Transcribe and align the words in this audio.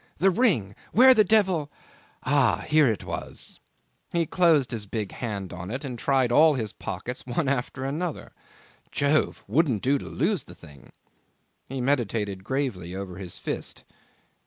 The 0.17 0.31
ring! 0.31 0.73
Where 0.93 1.13
the 1.13 1.23
devil... 1.23 1.71
Ah! 2.23 2.65
Here 2.67 2.87
it 2.87 3.03
was... 3.03 3.59
He 4.11 4.25
closed 4.25 4.71
his 4.71 4.87
big 4.87 5.11
hand 5.11 5.53
on 5.53 5.69
it, 5.69 5.85
and 5.85 5.99
tried 5.99 6.31
all 6.31 6.55
his 6.55 6.73
pockets 6.73 7.23
one 7.27 7.47
after 7.47 7.85
another. 7.85 8.31
Jove! 8.91 9.43
wouldn't 9.47 9.83
do 9.83 9.99
to 9.99 10.05
lose 10.05 10.45
the 10.45 10.55
thing. 10.55 10.91
He 11.69 11.81
meditated 11.81 12.43
gravely 12.43 12.95
over 12.95 13.17
his 13.17 13.37
fist. 13.37 13.83